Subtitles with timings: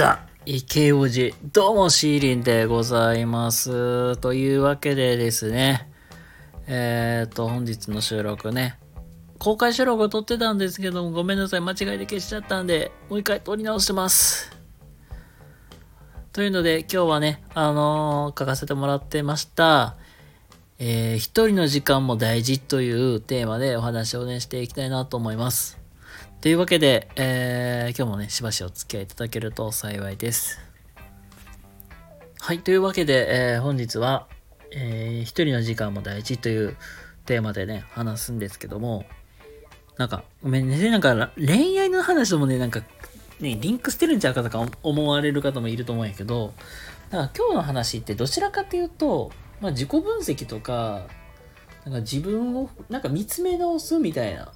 [0.00, 4.16] ザ池王子どうもシーリンでございます。
[4.16, 5.90] というわけでですね
[6.66, 8.78] えっ、ー、と本日の収録ね
[9.38, 11.60] 公開収録を撮ってたんですけどもごめんなさい。
[11.60, 14.56] 間違いで消しちゃったんでもう一回撮り直してます。
[16.32, 19.98] というので今日はねあのー、書かせてもらってました。
[20.78, 25.78] えー、一人の時間も大事というテーマでお話をねしていきたいなと思います。
[26.40, 30.58] というわけで、えー、今日もね、しばしお付き合いいただけると幸いです。
[32.40, 34.26] はい、というわけで、えー、本日は、
[34.72, 36.76] えー、一人の時間も大事という
[37.26, 39.04] テーマでね、話すんですけども、
[39.98, 42.80] なんか、ごめんね、なんか恋愛の話もね、なんか、
[43.38, 46.54] ね、リンクしてるんちゃうかとか思われる方もいると思うんやけど、
[47.10, 51.06] だから今日の話ってどちらかというと、まあ自己分析とか、
[51.84, 54.52] なんか自分をなんか見つめ直すみたいな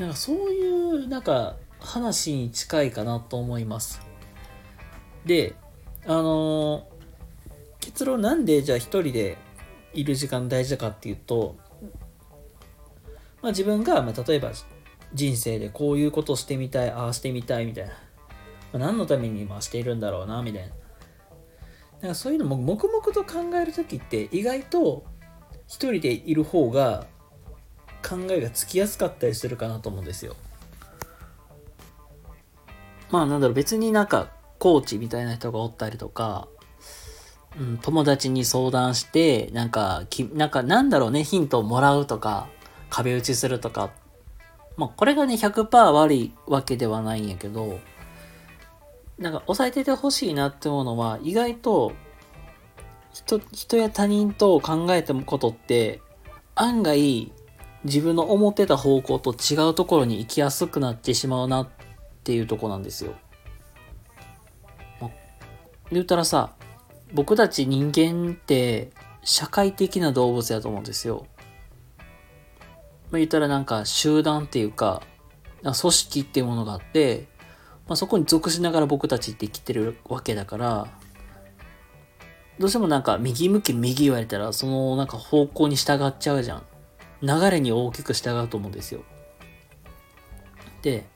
[0.00, 4.00] なんかそういうなんか話に近いかなと思います。
[5.26, 5.54] で、
[6.06, 6.84] あのー、
[7.80, 9.36] 結論なんでじゃあ一人で
[9.92, 11.56] いる時間大事かっていうと、
[13.42, 14.52] まあ、自分が、まあ、例えば
[15.12, 17.90] 人生でこういうことしてみたい、ああしてみたいみたいな。
[17.90, 17.96] ま
[18.76, 20.68] あ、何のために今しているんだろうな、みたいな。
[22.00, 25.04] なんかそういうのも黙々と考える時って意外と
[25.66, 27.06] 一人でいる方が
[28.10, 30.34] 考えがつきやすかったりするかなと思うんですよ。
[33.12, 36.48] まあなんだろう別になんかコーチみたいな人がおったりとか、
[37.58, 42.48] うん、友達に相談してなんかきなんかなんだろうねヒントをもらうとか
[42.88, 43.90] 壁打ちするとか
[44.76, 47.78] まあこれがね100%悪いわけではないんやけど
[49.18, 51.92] なんか抑えててほしいなって思うのは意外と
[53.12, 56.00] 人人や他人と考えたことって
[56.54, 57.32] 案外
[57.84, 61.68] 自分の思ってた方向と違うところに行きやすくなってしまうなっ
[62.24, 63.14] ていうとこなんですよ。
[65.90, 66.54] 言ったらさ、
[67.12, 68.90] 僕たち人間って
[69.24, 71.26] 社会的な動物やと思うんですよ。
[73.10, 75.02] まあ、言ったらなんか集団っていうか、
[75.62, 77.26] 組織っていうものがあって、
[77.88, 80.86] まあ、そこに属しながら僕たちって生きてるわけだから、
[82.60, 86.62] どうしてもなんか右向き右言われたらそのなんか方向に従っちゃうじゃん。
[87.22, 89.02] 流れに大きく従うと思うんですよ。
[90.82, 91.06] で、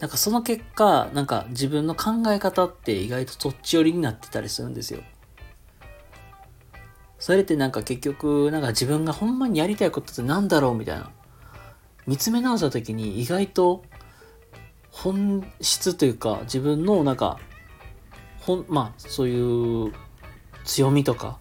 [0.00, 5.00] なんかその結果、なんか自分の考え方って意外とそっち寄りになってたりするんですよ。
[7.18, 11.10] それってなんか結局、なんか自分がほんまにやりたいことってなんだろうみたいな。
[12.06, 13.82] 見つめ直した時に意外と
[14.90, 17.38] 本質というか自分のなんか、
[18.40, 19.92] ほん、まあそういう
[20.64, 21.38] 強みとか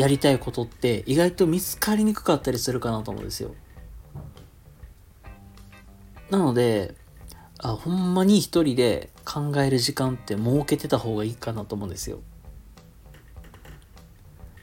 [0.00, 3.54] やりたいことって意外と見つかりにくかったりするかなと思うんですよ。
[6.30, 6.94] なので、
[7.58, 12.20] あ、ほんまに一人で考える時間って設けてた方がいいかなと思うんですよ。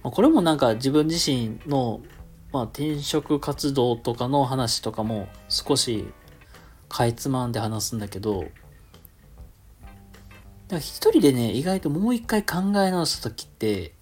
[0.01, 2.01] まあ、これもなんか自分自身の、
[2.51, 6.07] まあ、転職活動とかの話とかも少し
[6.89, 8.45] かいつまんで話すんだけど、
[10.71, 13.93] 一人でね、意外ともう一回考え直した時って、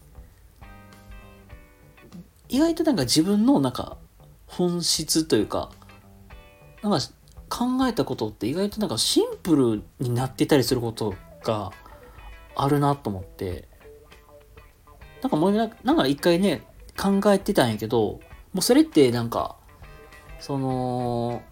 [2.56, 3.98] 意外となんか自分のなんか
[4.48, 5.72] 本質というか、
[6.82, 7.06] なんか
[7.50, 11.74] 考えたことって意外となんかシンプルになってたりすることが
[12.56, 13.68] あるなと思って、
[15.22, 16.64] なんかもうなんか一回ね、
[16.98, 18.22] 考えてたんやけど、
[18.54, 19.58] もうそれってなんか、
[20.40, 21.44] その、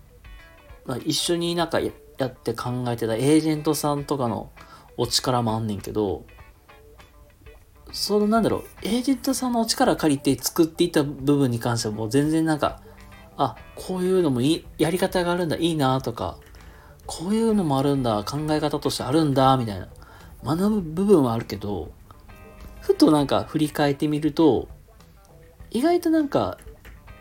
[0.85, 1.89] まあ、一緒になんかや
[2.27, 4.51] って考えてたエージェントさんとかの
[4.95, 6.23] お力もあんねんけど、
[7.93, 12.81] そのなんだろう、エージェントさんのお力借りて作っていた部分に関してはもう全然なんか、
[13.37, 16.37] あ、こういうのもいい、やり方があるんだ、いいなとか、
[17.05, 19.87] こういうのもあるんだ、考え方としてあるんだ、みたいな、
[20.43, 21.91] 学ぶ部分はあるけど、
[22.81, 24.67] ふとなんか振り返ってみると、
[25.69, 26.57] 意外となんか、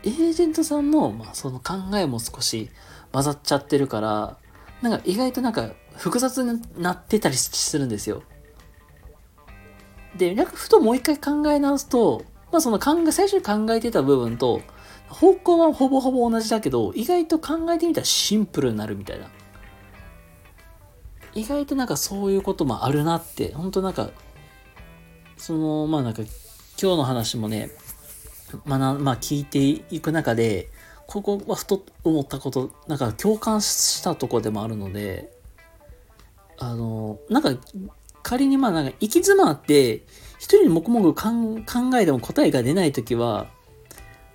[0.05, 2.71] エージェントさんの、まあ、その考えも少し
[3.13, 4.39] 混ざっちゃってるから、
[4.81, 8.23] なんか意外となんか複雑になってたりするんですよ。
[10.17, 14.61] で、なんかふともう一回考え直すと、まあその考え、最初に考えてた部分と、
[15.09, 19.29] 方向はほぼほぼ同じだけど、意外と考えてみたらシンプルになるみたいな。
[21.35, 24.11] 意外となんかそういうこともあるなって、本当なんか、
[25.37, 26.23] その、まあなんか、
[26.81, 27.71] 今日の話もね、
[28.65, 30.69] まあ、まあ聞いていく中で、
[31.07, 35.33] ここはふと思ったこと、なんか共感したとこでもあるので、
[36.59, 37.51] あの、なんか
[38.23, 40.05] 仮にまあなんか行き詰まって、
[40.39, 43.47] 一人で黙々考えても答えが出ないときは、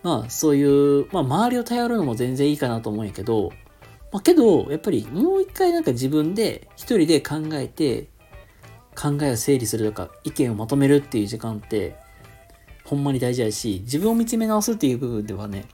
[0.03, 3.51] まあそういう、まあ周りを頼るのも全然いいかなと思うんやけど、
[4.11, 8.07] まあけど、やっぱりもう一回なんか自分で一人で考えて、
[8.97, 11.95] 考えを整理するとか意見をまとめるっていう時間って
[12.83, 15.65] ほんまに大事やし自分を見つめ直すっていう部分ではね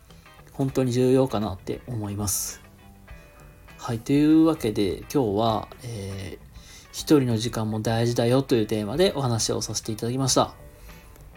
[0.51, 2.62] 本当に重要かなって思います。
[3.77, 6.53] はいというわけで今日は、えー、
[6.94, 10.54] 一人の時間も大事だよというテーマでお話をさせていただきました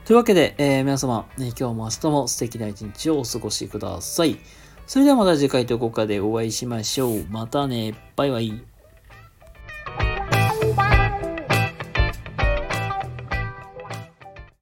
[0.04, 4.38] というわけで、えー、皆様、ね、今日も明日も素敵な一日をお過ごしください。
[4.86, 7.24] それではまた次回とこかでお会いしましょう。
[7.28, 7.94] またね。
[8.14, 8.75] バイバイ。